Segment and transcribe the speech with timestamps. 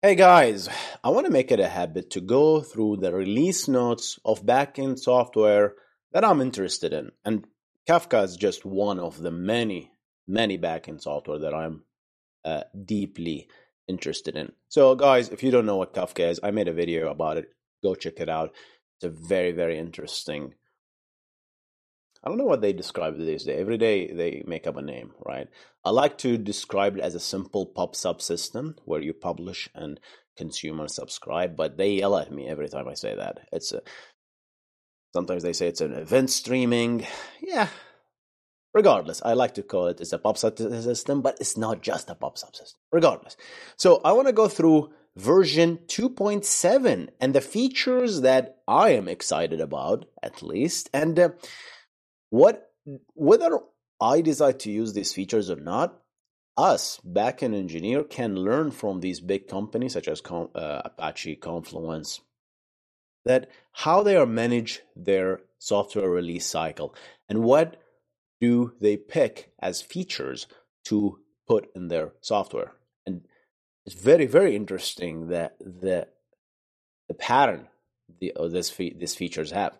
[0.00, 0.68] Hey guys,
[1.02, 5.00] I want to make it a habit to go through the release notes of backend
[5.00, 5.74] software
[6.12, 7.10] that I'm interested in.
[7.24, 7.44] And
[7.84, 9.90] Kafka is just one of the many,
[10.28, 11.82] many backend software that I'm
[12.44, 13.48] uh, deeply
[13.88, 14.52] interested in.
[14.68, 17.48] So, guys, if you don't know what Kafka is, I made a video about it.
[17.82, 18.54] Go check it out.
[18.98, 20.54] It's a very, very interesting.
[22.24, 23.60] I don't know what they describe it these days.
[23.60, 25.48] Every day they make up a name, right?
[25.84, 30.00] I like to describe it as a simple pub sub system where you publish and
[30.36, 33.48] consumers subscribe, but they yell at me every time I say that.
[33.52, 33.82] It's a,
[35.14, 37.06] sometimes they say it's an event streaming.
[37.42, 37.68] Yeah,
[38.74, 42.10] Regardless, I like to call it it's a pub sub system, but it's not just
[42.10, 42.78] a pub sub system.
[42.92, 43.36] Regardless.
[43.76, 49.60] So I want to go through version 2.7 and the features that I am excited
[49.60, 51.30] about, at least, and uh,
[52.30, 52.70] what
[53.14, 53.58] whether
[54.00, 56.00] I decide to use these features or not,
[56.56, 62.20] us backend engineer can learn from these big companies such as uh, Apache, Confluence,
[63.24, 66.94] that how they are manage their software release cycle
[67.28, 67.76] and what
[68.40, 70.46] do they pick as features
[70.84, 72.72] to put in their software.
[73.06, 73.22] And
[73.84, 76.08] it's very, very interesting that the
[77.08, 77.68] the pattern
[78.20, 79.78] the oh, this fe- these features have.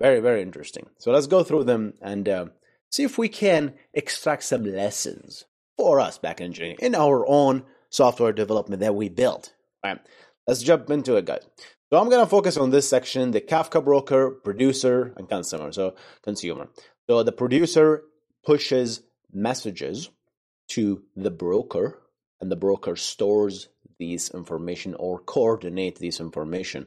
[0.00, 0.86] Very, very interesting.
[0.98, 2.46] So let's go through them and uh,
[2.90, 5.44] see if we can extract some lessons
[5.76, 9.52] for us back in engineering in our own software development that we build.
[9.84, 10.00] All right,
[10.46, 11.46] let's jump into it, guys.
[11.92, 15.72] So I'm gonna focus on this section: the Kafka broker, producer, and consumer.
[15.72, 16.68] So consumer.
[17.08, 18.02] So the producer
[18.44, 19.02] pushes
[19.32, 20.10] messages
[20.70, 22.02] to the broker,
[22.40, 23.68] and the broker stores
[23.98, 26.86] these information or coordinate these information,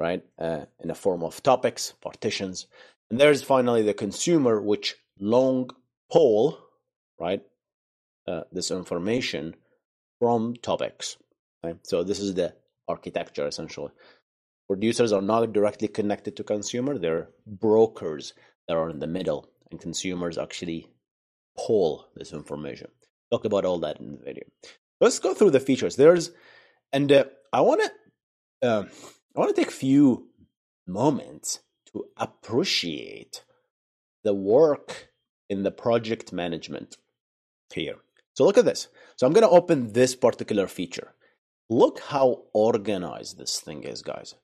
[0.00, 2.66] right, uh, in a form of topics, partitions.
[3.10, 5.70] And there's finally the consumer, which long
[6.10, 6.58] pull,
[7.18, 7.42] right,
[8.26, 9.54] uh, this information
[10.18, 11.16] from topics.
[11.62, 11.78] Right?
[11.82, 12.54] So this is the
[12.88, 13.92] architecture essentially.
[14.68, 18.34] Producers are not directly connected to consumer; they're brokers
[18.66, 20.88] that are in the middle and consumers actually
[21.56, 22.88] pull this information.
[23.30, 24.44] Talk about all that in the video.
[25.00, 25.96] Let's go through the features.
[25.96, 26.30] There's,
[26.92, 28.84] and uh, I want to, uh,
[29.36, 30.28] I want to take a few
[30.86, 31.60] moments
[31.92, 33.44] to appreciate
[34.24, 35.08] the work
[35.50, 36.96] in the project management
[37.72, 37.96] here.
[38.34, 38.88] So look at this.
[39.16, 41.12] So I'm going to open this particular feature.
[41.68, 44.34] Look how organized this thing is, guys.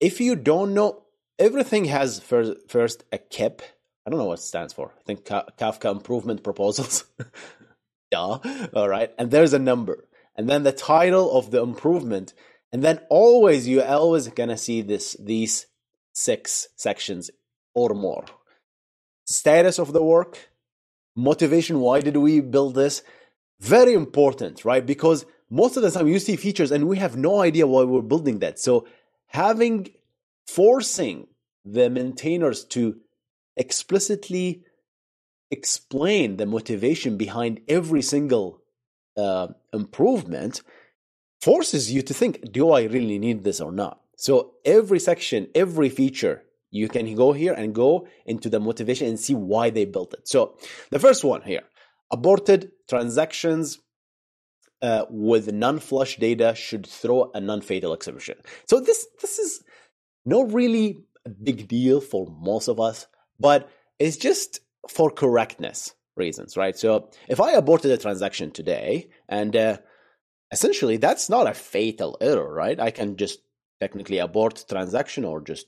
[0.00, 1.04] If you don't know,
[1.38, 3.62] everything has first, first a KIP,
[4.06, 4.92] I don't know what stands for.
[4.98, 7.04] I think Kafka Improvement Proposals.
[8.10, 8.38] Duh.
[8.72, 9.12] All right.
[9.18, 10.06] And there's a number.
[10.36, 12.32] And then the title of the improvement.
[12.76, 15.64] And then always, you're always to see this, these
[16.12, 17.30] six sections
[17.72, 18.26] or more.
[19.24, 20.50] Status of the work,
[21.16, 21.80] motivation.
[21.80, 23.02] Why did we build this?
[23.60, 24.84] Very important, right?
[24.84, 28.02] Because most of the time you see features and we have no idea why we're
[28.02, 28.58] building that.
[28.58, 28.86] So
[29.28, 29.88] having,
[30.46, 31.28] forcing
[31.64, 33.00] the maintainers to
[33.56, 34.64] explicitly
[35.50, 38.60] explain the motivation behind every single
[39.16, 40.60] uh, improvement
[41.40, 44.00] forces you to think do i really need this or not?
[44.16, 49.20] So every section every feature you can go here and go into the motivation and
[49.20, 50.28] see why they built it.
[50.28, 50.56] So
[50.90, 51.62] the first one here
[52.10, 53.78] aborted transactions
[54.82, 58.36] uh, with non-flush data should throw a non-fatal exception
[58.66, 59.64] so this this is
[60.26, 63.06] not really a big deal for most of us
[63.40, 66.76] but it's just for correctness reasons, right?
[66.76, 69.78] So if I aborted a transaction today, and uh,
[70.52, 72.78] essentially that's not a fatal error, right?
[72.78, 73.40] I can just
[73.80, 75.66] technically abort transaction or just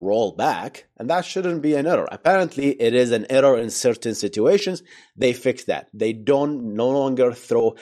[0.00, 2.08] roll back, and that shouldn't be an error.
[2.10, 4.82] Apparently, it is an error in certain situations.
[5.16, 5.88] They fix that.
[5.92, 7.76] They don't no longer throw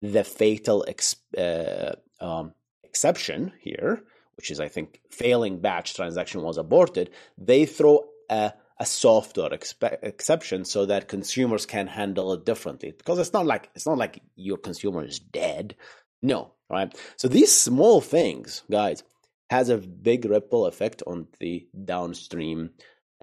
[0.00, 4.02] the fatal ex, uh, um, exception here,
[4.36, 7.10] which is I think failing batch transaction was aborted.
[7.36, 12.92] They throw a a softer expe- exception so that consumers can handle it differently.
[12.96, 15.76] Because it's not like it's not like your consumer is dead.
[16.22, 16.96] No right?
[17.16, 19.02] So these small things guys
[19.50, 22.70] has a big ripple effect on the downstream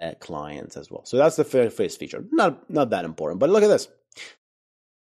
[0.01, 1.05] uh, clients as well.
[1.05, 2.23] So that's the first feature.
[2.31, 3.87] Not not that important but look at this.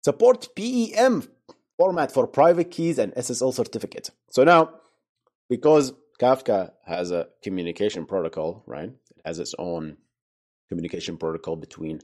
[0.05, 1.23] Support pem
[1.77, 4.11] format for private keys and ssl certificates.
[4.29, 4.69] So now
[5.49, 8.89] because kafka has a communication protocol right?
[8.89, 9.97] It has its own
[10.73, 12.01] communication protocol between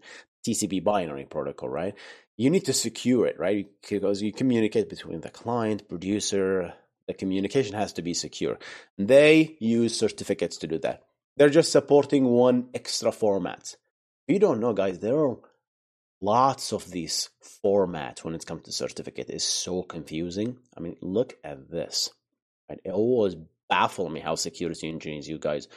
[0.47, 1.95] TCP binary protocol, right?
[2.37, 3.67] You need to secure it, right?
[3.89, 6.73] Because you communicate between the client, producer,
[7.07, 8.59] the communication has to be secure.
[8.97, 11.03] They use certificates to do that.
[11.35, 13.75] They're just supporting one extra format.
[14.27, 15.37] You don't know, guys, there are
[16.21, 17.29] lots of these
[17.63, 19.29] formats when it comes to certificate.
[19.29, 20.57] It's so confusing.
[20.77, 22.11] I mean, look at this.
[22.69, 22.79] Right?
[22.85, 23.35] It always
[23.69, 25.67] baffles me how security engineers, you guys,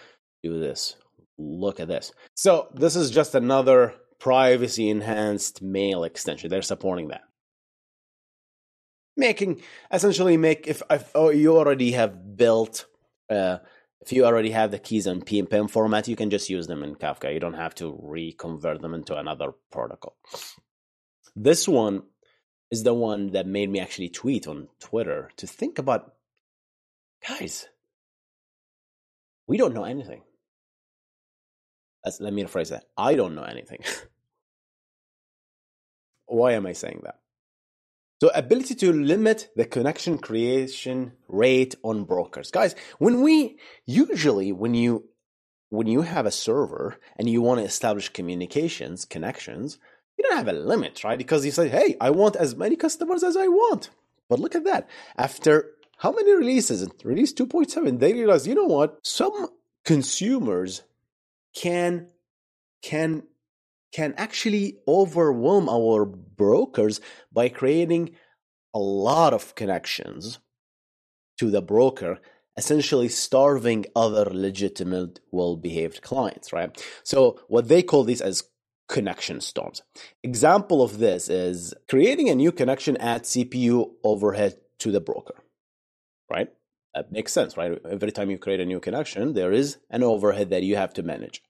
[0.42, 0.96] do this
[1.38, 2.12] look at this.
[2.34, 6.50] So this is just another privacy enhanced mail extension.
[6.50, 7.22] They're supporting that.
[9.16, 9.60] Making
[9.92, 12.86] essentially make if, if oh, you already have built
[13.28, 13.58] uh,
[14.02, 16.96] if you already have the keys in PEM format, you can just use them in
[16.96, 17.32] Kafka.
[17.32, 20.16] You don't have to reconvert them into another protocol.
[21.36, 22.02] This one
[22.72, 26.14] is the one that made me actually tweet on Twitter to think about
[27.26, 27.66] guys,
[29.46, 30.22] we don't know anything.
[32.04, 32.84] Let's, let me rephrase that.
[32.96, 33.80] I don't know anything.
[36.26, 37.18] Why am I saying that?
[38.20, 42.50] So ability to limit the connection creation rate on brokers.
[42.50, 45.08] Guys, when we usually when you
[45.70, 49.78] when you have a server and you want to establish communications connections,
[50.16, 51.18] you don't have a limit, right?
[51.18, 53.90] Because you say, "Hey, I want as many customers as I want."
[54.28, 54.88] But look at that.
[55.18, 55.72] After
[56.02, 56.86] how many releases?
[57.04, 58.98] Release 2.7, they realized, you know what?
[59.04, 59.50] Some
[59.84, 60.82] consumers
[61.54, 62.08] can
[62.82, 63.22] can
[63.92, 67.00] can actually overwhelm our brokers
[67.30, 68.10] by creating
[68.74, 70.38] a lot of connections
[71.38, 72.18] to the broker
[72.56, 76.82] essentially starving other legitimate well-behaved clients right?
[77.02, 78.44] So what they call these as
[78.88, 79.82] connection storms.
[80.22, 85.36] Example of this is creating a new connection at cpu overhead to the broker
[86.30, 86.48] right
[86.94, 87.78] that makes sense, right?
[87.90, 91.02] Every time you create a new connection, there is an overhead that you have to
[91.02, 91.42] manage.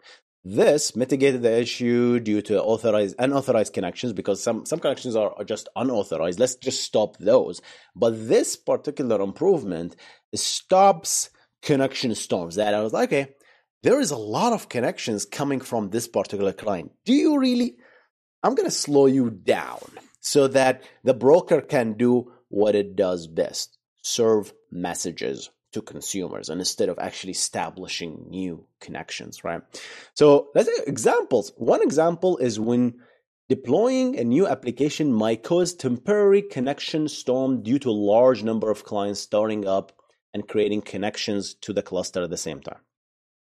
[0.44, 5.44] This mitigated the issue due to authorized unauthorized connections because some, some connections are, are
[5.44, 6.40] just unauthorized.
[6.40, 7.60] Let's just stop those.
[7.94, 9.94] But this particular improvement
[10.34, 11.30] stops
[11.62, 13.34] connection storms that I was like, okay,
[13.84, 16.90] there is a lot of connections coming from this particular client.
[17.04, 17.76] Do you really?
[18.42, 19.78] I'm going to slow you down
[20.20, 26.60] so that the broker can do what it does best serve messages to consumers and
[26.60, 29.62] instead of actually establishing new connections, right?
[30.14, 31.52] So let's say examples.
[31.56, 33.00] One example is when
[33.48, 38.84] deploying a new application might cause temporary connection storm due to a large number of
[38.84, 39.92] clients starting up
[40.34, 42.80] and creating connections to the cluster at the same time.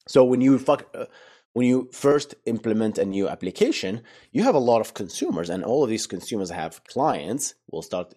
[0.08, 1.06] So when you uh,
[1.52, 5.82] when you first implement a new application, you have a lot of consumers, and all
[5.82, 7.54] of these consumers have clients.
[7.70, 8.14] Will start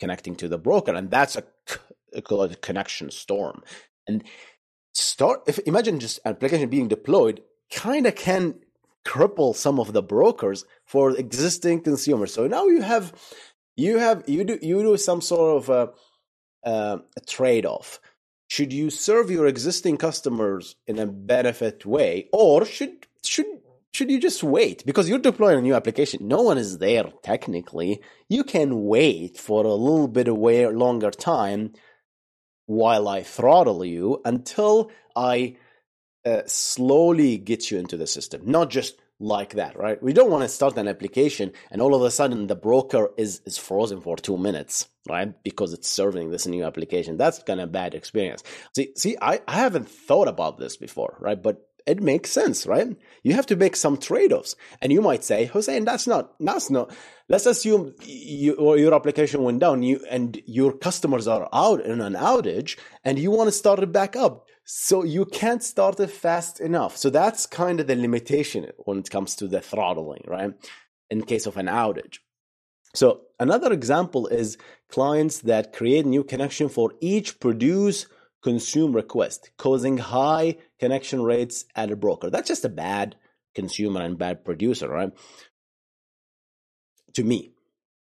[0.00, 1.44] connecting to the broker, and that's a,
[2.14, 3.62] a connection storm.
[4.06, 4.24] And
[4.92, 8.54] start if imagine just application being deployed, kind of can
[9.04, 12.32] cripple some of the brokers for existing consumers.
[12.32, 13.12] So now you have
[13.76, 17.66] you have you do you do some sort of uh, uh, a, a, a trade
[17.66, 18.00] off.
[18.48, 23.46] Should you serve your existing customers in a benefit way, or should should
[23.94, 24.84] should you just wait?
[24.84, 26.26] Because you're deploying a new application.
[26.26, 28.02] No one is there technically.
[28.28, 31.74] You can wait for a little bit of way longer time
[32.66, 35.58] while I throttle you until I
[36.26, 38.42] uh, slowly get you into the system.
[38.46, 40.02] Not just like that, right?
[40.02, 43.42] We don't want to start an application and all of a sudden the broker is,
[43.46, 45.32] is frozen for two minutes, right?
[45.44, 47.16] Because it's serving this new application.
[47.16, 48.42] That's kind of bad experience.
[48.74, 51.40] See, see, I, I haven't thought about this before, right?
[51.40, 52.96] But it makes sense, right?
[53.22, 54.56] You have to make some trade-offs.
[54.80, 56.94] And you might say, Hussein, that's not, that's not,
[57.28, 62.14] let's assume you, your application went down you, and your customers are out in an
[62.14, 64.46] outage and you want to start it back up.
[64.64, 66.96] So you can't start it fast enough.
[66.96, 70.54] So that's kind of the limitation when it comes to the throttling, right?
[71.10, 72.18] In case of an outage.
[72.94, 74.56] So another example is
[74.88, 78.06] clients that create new connection for each produce
[78.44, 82.30] consume request, causing high connection rates at a broker.
[82.30, 83.16] That's just a bad
[83.54, 85.12] consumer and bad producer, right?
[87.14, 87.54] To me,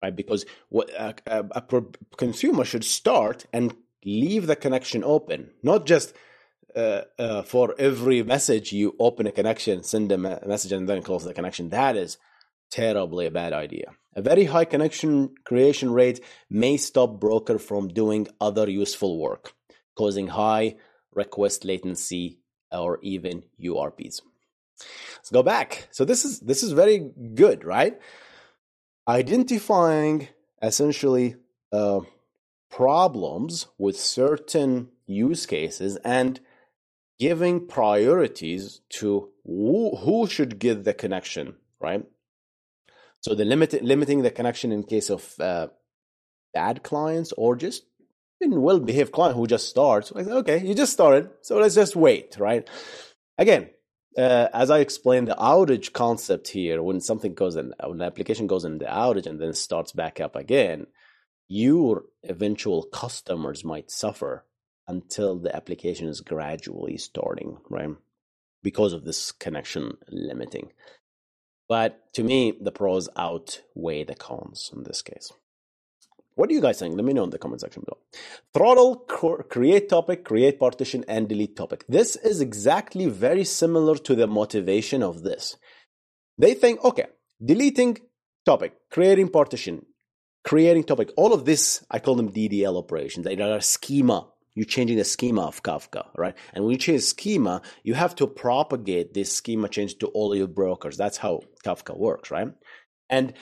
[0.02, 0.14] right?
[0.14, 1.82] Because what a, a, a
[2.16, 3.74] consumer should start and
[4.04, 6.12] leave the connection open, not just
[6.76, 11.02] uh, uh, for every message you open a connection, send them a message, and then
[11.02, 11.70] close the connection.
[11.70, 12.18] That is
[12.70, 13.92] terribly a bad idea.
[14.14, 19.54] A very high connection creation rate may stop broker from doing other useful work,
[19.96, 20.76] causing high
[21.12, 22.38] request latency
[22.70, 24.20] or even URPs.
[25.16, 25.88] Let's go back.
[25.90, 26.98] So this is this is very
[27.34, 27.98] good, right?
[29.08, 30.28] Identifying
[30.62, 31.36] essentially
[31.72, 32.00] uh,
[32.70, 36.40] problems with certain use cases and
[37.18, 42.04] giving priorities to who, who should get the connection, right?
[43.20, 45.68] So the limit, limiting the connection in case of uh,
[46.52, 47.84] bad clients or just
[48.40, 50.12] well-behaved client who just starts.
[50.12, 52.68] Like, okay, you just started, so let's just wait, right?
[53.38, 53.70] Again,
[54.16, 58.46] uh, as I explained, the outage concept here, when something goes in, when the application
[58.46, 60.86] goes in the outage and then starts back up again,
[61.48, 64.44] your eventual customers might suffer
[64.88, 67.90] until the application is gradually starting, right?
[68.62, 70.72] Because of this connection limiting.
[71.68, 75.32] But to me, the pros outweigh the cons in this case.
[76.36, 76.94] What do you guys think?
[76.94, 77.98] Let me know in the comment section below.
[78.54, 78.96] Throttle,
[79.48, 81.84] create topic, create partition, and delete topic.
[81.88, 85.56] This is exactly very similar to the motivation of this.
[86.38, 87.06] They think, okay,
[87.44, 87.98] deleting
[88.44, 89.86] topic, creating partition,
[90.44, 93.24] creating topic, all of this, I call them DDL operations.
[93.24, 96.34] They are schema you're changing the schema of Kafka, right?
[96.54, 100.48] And when you change schema, you have to propagate this schema change to all your
[100.48, 100.96] brokers.
[100.96, 102.48] That's how Kafka works, right?
[103.10, 103.34] And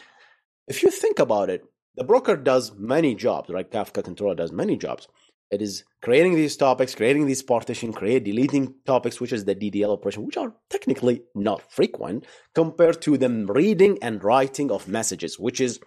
[0.66, 1.64] if you think about it,
[1.96, 3.70] the broker does many jobs, right?
[3.70, 5.08] Kafka controller does many jobs.
[5.50, 9.92] It is creating these topics, creating these partition, create, deleting topics, which is the DDL
[9.92, 15.60] operation, which are technically not frequent compared to them reading and writing of messages, which
[15.60, 15.78] is,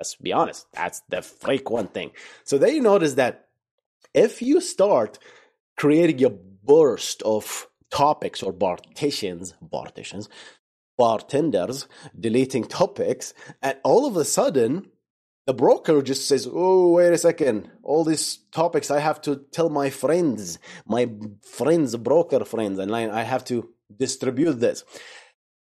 [0.00, 2.12] let's be honest, that's the frequent thing.
[2.44, 3.48] So they notice that
[4.14, 5.18] if you start
[5.76, 10.28] creating a burst of topics or partitions, partitions,
[10.96, 11.86] bartenders
[12.18, 14.86] deleting topics, and all of a sudden,
[15.46, 17.70] the broker just says, Oh, wait a second.
[17.82, 21.08] All these topics I have to tell my friends, my
[21.42, 23.68] friends, broker friends, and I have to
[23.98, 24.84] distribute this.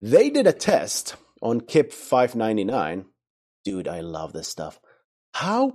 [0.00, 3.06] They did a test on KIP 599.
[3.64, 4.80] Dude, I love this stuff.
[5.34, 5.74] How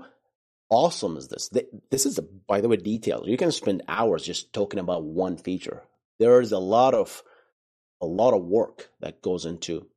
[0.69, 1.49] awesome is this?
[1.91, 3.23] This is, a, by the way, detail.
[3.25, 5.83] You can spend hours just talking about one feature.
[6.19, 7.23] There is a lot of
[8.01, 9.87] a lot of work that goes into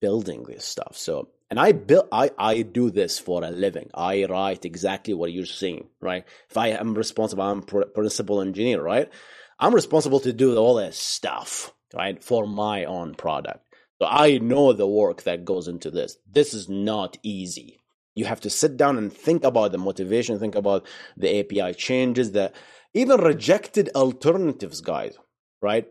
[0.00, 0.96] building this stuff.
[0.96, 3.90] So, and I build, I I do this for a living.
[3.92, 6.24] I write exactly what you're seeing, right?
[6.48, 9.10] If I am responsible, I'm principal engineer, right?
[9.58, 13.60] I'm responsible to do all this stuff, right, for my own product.
[14.00, 16.16] So I know the work that goes into this.
[16.26, 17.82] This is not easy
[18.14, 22.32] you have to sit down and think about the motivation, think about the API changes,
[22.32, 22.52] the
[22.94, 25.16] even rejected alternatives, guys.
[25.60, 25.86] Right?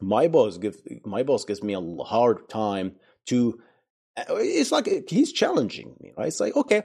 [0.00, 2.96] My boss gives my boss gives me a hard time
[3.26, 3.60] to.
[4.16, 6.28] Uh, it's like uh, he's challenging me, right?
[6.28, 6.82] It's like okay,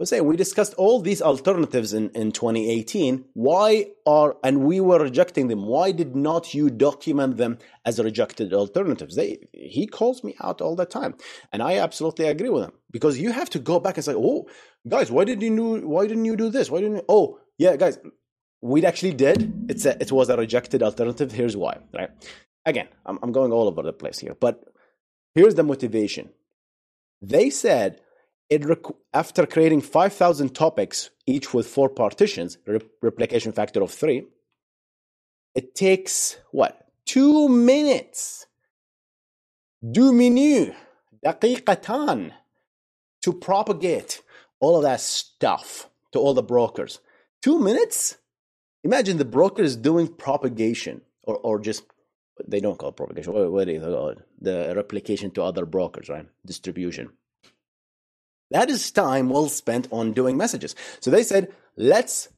[0.00, 4.98] let's say we discussed all these alternatives in, in 2018 why are and we were
[4.98, 5.66] rejecting them.
[5.66, 9.14] Why did not you document them as rejected alternatives?
[9.14, 11.14] They he calls me out all the time
[11.52, 14.48] and i absolutely agree with him because you have to go back and say oh
[14.88, 16.70] guys why didn't you do why didn't you do this?
[16.70, 17.98] Why didn't you, oh yeah guys
[18.62, 19.70] we actually did.
[19.70, 21.32] It's a, it was a rejected alternative.
[21.32, 22.10] Here's why right?
[22.64, 24.64] Again I'm, I'm going all over the place here but
[25.34, 26.30] here's the motivation
[27.21, 28.01] they said
[28.49, 34.23] it rec- after creating 5,000 topics, each with four partitions, re- replication factor of three,
[35.55, 36.87] it takes what?
[37.05, 38.47] Two minutes.
[39.91, 40.75] Deux minutes.
[41.25, 42.31] دقيقتان
[43.21, 44.21] to propagate
[44.59, 46.99] all of that stuff to all the brokers.
[47.41, 48.17] Two minutes?
[48.83, 51.83] Imagine the broker is doing propagation or, or just,
[52.46, 53.32] they don't call it propagation.
[53.32, 54.18] What, what do you call it?
[54.40, 56.26] The replication to other brokers, right?
[56.44, 57.10] Distribution.
[58.50, 60.74] That is time well spent on doing messages.
[61.00, 62.28] So they said, let's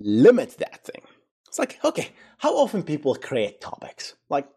[0.00, 1.02] limit that thing.
[1.46, 4.14] It's like, okay, how often people create topics?
[4.28, 4.48] Like,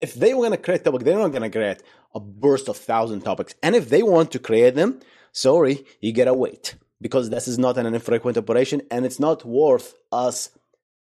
[0.00, 1.82] if they want to create topic, they're not going to create
[2.14, 3.54] a burst of thousand topics.
[3.62, 5.00] And if they want to create them,
[5.32, 9.94] sorry, you gotta wait because this is not an infrequent operation and it's not worth
[10.12, 10.50] us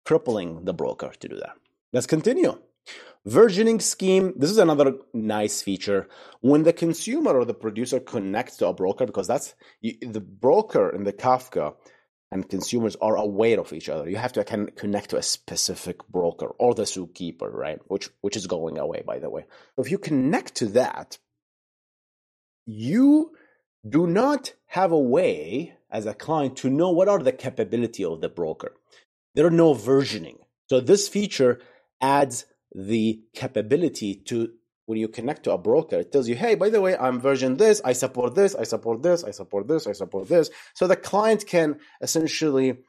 [0.05, 1.55] crippling the broker to do that.
[1.91, 2.59] Let's continue.
[3.27, 6.07] Versioning scheme, this is another nice feature.
[6.41, 11.03] When the consumer or the producer connects to a broker, because that's the broker in
[11.03, 11.75] the Kafka
[12.31, 14.09] and consumers are aware of each other.
[14.09, 17.79] You have to connect to a specific broker or the zookeeper, right?
[17.87, 19.45] Which which is going away, by the way.
[19.77, 21.17] If you connect to that,
[22.65, 23.31] you
[23.87, 28.21] do not have a way as a client to know what are the capability of
[28.21, 28.73] the broker.
[29.33, 30.37] There are no versioning.
[30.69, 31.59] So this feature
[32.01, 34.49] adds the capability to
[34.89, 37.57] when you connect to a broker, it tells you, hey, by the way, I'm version
[37.57, 40.49] this, I support this, I support this, I support this, I support this.
[40.73, 42.79] So the client can essentially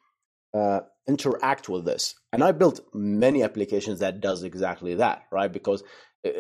[0.55, 2.15] uh, interact with this.
[2.33, 5.53] And I built many applications that does exactly that, right?
[5.53, 5.83] Because
[6.27, 6.31] uh,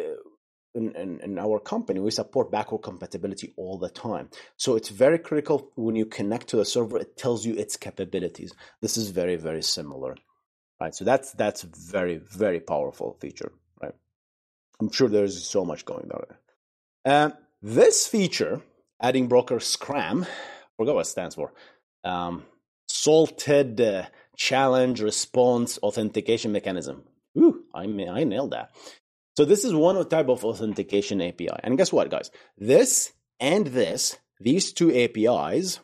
[0.75, 4.31] in, in, in, our company, we support backward compatibility all the time.
[4.57, 8.55] So it's very critical when you connect to the server, it tells you its capabilities.
[8.81, 10.17] This is very, very similar.
[10.81, 10.95] Right.
[10.95, 13.53] So that's that's very, very powerful feature.
[13.83, 13.95] Right?
[14.81, 16.25] I'm sure there's so much going on.
[16.29, 16.39] There.
[17.05, 17.31] Uh,
[17.63, 18.63] this feature,
[19.01, 20.27] adding broker scram,
[20.77, 21.53] forgot what it stands for,
[22.05, 22.45] um,
[22.89, 24.05] salted uh,
[24.37, 27.03] challenge response authentication mechanism.
[27.39, 28.71] Ooh, I, mean, I nailed that.
[29.37, 31.51] So this is one type of authentication API.
[31.63, 32.31] And guess what, guys?
[32.57, 35.81] This and this, these two APIs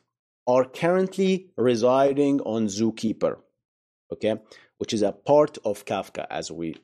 [0.46, 3.38] are currently residing on Zookeeper,
[4.12, 4.36] okay,
[4.78, 6.76] which is a part of Kafka as we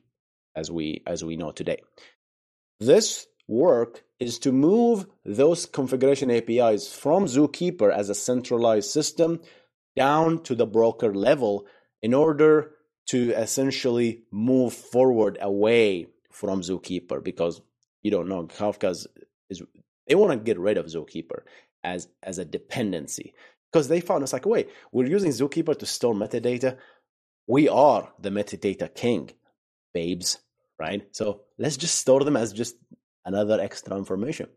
[0.54, 1.78] as we as we know today.
[2.80, 9.40] This work is to move those configuration APIs from Zookeeper as a centralized system
[9.96, 11.66] down to the broker level
[12.02, 12.72] in order
[13.06, 17.60] to essentially move forward away from Zookeeper because
[18.02, 19.06] you don't know Kafka's
[19.50, 19.62] is
[20.06, 21.42] they want to get rid of Zookeeper
[21.84, 23.34] as as a dependency
[23.70, 26.78] because they found it's like wait we're using Zookeeper to store metadata
[27.46, 29.30] we are the metadata king
[29.92, 30.38] babes
[30.82, 31.06] right?
[31.12, 32.74] So let's just store them as just
[33.24, 34.48] another extra information.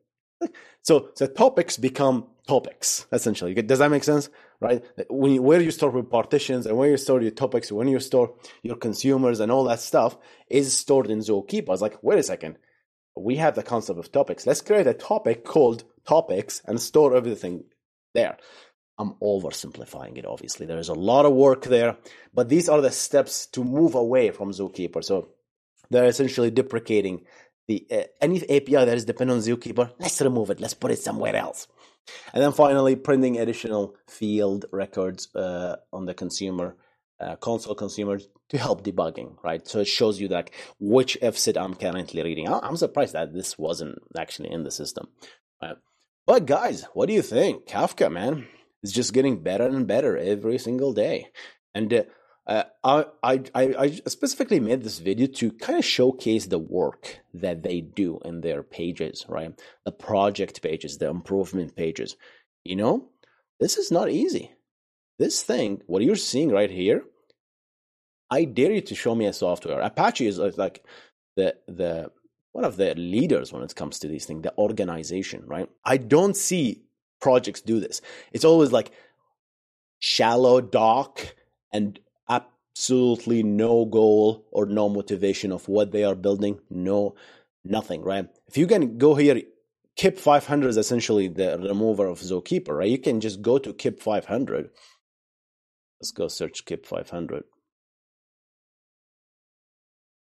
[0.81, 3.53] So, so topics become topics essentially.
[3.55, 4.29] Does that make sense?
[4.59, 4.83] Right?
[5.09, 7.99] When you, where you store with partitions and where you store your topics, when you
[7.99, 10.17] store your consumers and all that stuff
[10.49, 11.69] is stored in Zookeeper.
[11.69, 12.57] I was like, wait a second.
[13.15, 14.45] We have the concept of topics.
[14.45, 17.63] Let's create a topic called topics and store everything
[18.13, 18.37] there.
[18.97, 20.65] I'm oversimplifying it, obviously.
[20.65, 21.97] There's a lot of work there,
[22.33, 25.03] but these are the steps to move away from Zookeeper.
[25.03, 25.29] So
[25.89, 27.25] they're essentially deprecating
[27.67, 29.91] the uh, any API that is dependent on Zookeeper.
[29.99, 30.59] Let's remove it.
[30.59, 31.67] Let's put it somewhere else.
[32.33, 36.75] And then finally, printing additional field records uh, on the consumer
[37.19, 39.67] uh, console consumer to help debugging, right?
[39.67, 42.47] So it shows you like which offset I'm currently reading.
[42.47, 45.07] I'm surprised that this wasn't actually in the system.
[45.61, 45.77] Right?
[46.25, 47.67] But guys, what do you think?
[47.67, 48.47] Kafka, man,
[48.85, 51.27] is just getting better and better every single day.
[51.73, 52.03] And uh,
[52.47, 52.63] uh,
[53.23, 57.81] I, I, I specifically made this video to kind of showcase the work that they
[57.81, 59.59] do in their pages, right?
[59.85, 62.15] The project pages, the improvement pages.
[62.63, 63.09] You know,
[63.59, 64.51] this is not easy.
[65.17, 67.01] This thing, what you're seeing right here,
[68.29, 69.81] I dare you to show me a software.
[69.81, 70.83] Apache is like
[71.35, 72.11] the the
[72.51, 75.69] one of the leaders when it comes to these things, the organization, right?
[75.83, 76.84] I don't see
[77.25, 78.01] projects do this.
[78.33, 78.91] It's always like
[79.97, 81.33] shallow doc
[81.73, 86.59] and absolutely no goal or no motivation of what they are building.
[86.69, 87.15] No,
[87.63, 88.27] nothing, right?
[88.47, 89.41] If you can go here,
[89.95, 92.91] KIP 500 is essentially the remover of Zookeeper, right?
[92.91, 94.69] You can just go to KIP 500.
[95.99, 97.43] Let's go search KIP 500.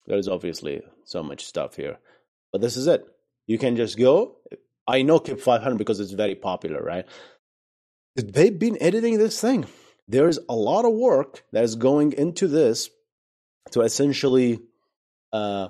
[0.05, 1.97] There's obviously so much stuff here,
[2.53, 3.03] but this is it.
[3.45, 4.37] You can just go.
[4.87, 7.05] I know KIP 500 because it's very popular, right?
[8.15, 9.65] They've been editing this thing.
[10.07, 12.89] There's a lot of work that is going into this
[13.71, 14.61] to essentially
[15.33, 15.67] uh,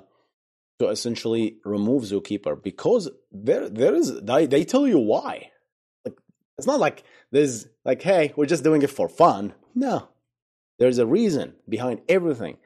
[0.78, 5.50] to essentially remove zookeeper because there there is they, they tell you why.
[6.04, 6.18] Like
[6.56, 7.02] it's not like
[7.32, 9.54] there's like hey we're just doing it for fun.
[9.74, 10.08] No.
[10.78, 12.58] There's a reason behind everything.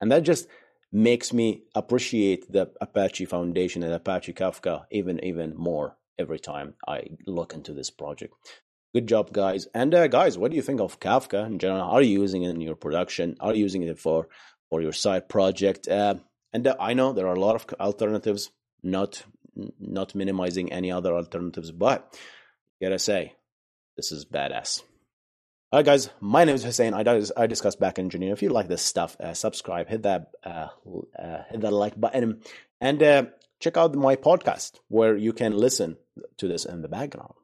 [0.00, 0.48] And that just
[0.90, 7.02] makes me appreciate the apache foundation and apache kafka even even more every time i
[7.26, 8.34] look into this project
[8.92, 9.68] Good job, guys.
[9.72, 11.82] And uh, guys, what do you think of Kafka in general?
[11.82, 13.36] Are you using it in your production?
[13.38, 14.26] Are you using it for
[14.68, 15.86] for your side project?
[15.86, 16.16] Uh,
[16.52, 18.50] and uh, I know there are a lot of alternatives.
[18.82, 19.22] Not
[19.78, 22.18] not minimizing any other alternatives, but
[22.82, 23.34] gotta say,
[23.96, 24.82] this is badass.
[25.70, 26.10] All right, guys.
[26.20, 26.92] My name is Hussein.
[26.92, 27.04] I,
[27.36, 28.32] I discuss back engineering.
[28.32, 30.68] If you like this stuff, uh, subscribe, hit that uh,
[31.16, 32.40] uh, hit that like button,
[32.80, 33.24] and uh,
[33.60, 35.96] check out my podcast where you can listen
[36.38, 37.34] to this in the background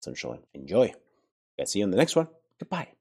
[0.00, 0.40] essentially.
[0.54, 0.92] Enjoy.
[1.58, 2.28] I'll see you in the next one.
[2.58, 2.92] Goodbye.